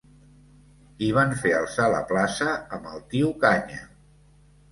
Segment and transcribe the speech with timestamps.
[1.07, 3.85] I van fer alçar la plaça amb el ‘Tio Canya’.